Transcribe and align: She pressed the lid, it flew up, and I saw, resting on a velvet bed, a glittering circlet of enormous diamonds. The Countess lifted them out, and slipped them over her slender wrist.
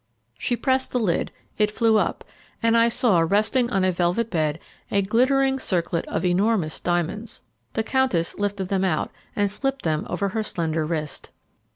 She 0.35 0.57
pressed 0.57 0.91
the 0.93 0.97
lid, 0.99 1.31
it 1.59 1.69
flew 1.69 1.97
up, 1.97 2.23
and 2.63 2.75
I 2.75 2.87
saw, 2.89 3.19
resting 3.19 3.69
on 3.69 3.83
a 3.83 3.91
velvet 3.91 4.31
bed, 4.31 4.57
a 4.89 5.03
glittering 5.03 5.59
circlet 5.59 6.07
of 6.07 6.25
enormous 6.25 6.79
diamonds. 6.79 7.43
The 7.73 7.83
Countess 7.83 8.33
lifted 8.39 8.69
them 8.69 8.83
out, 8.83 9.11
and 9.35 9.51
slipped 9.51 9.83
them 9.83 10.07
over 10.09 10.29
her 10.29 10.41
slender 10.41 10.87
wrist. 10.87 11.29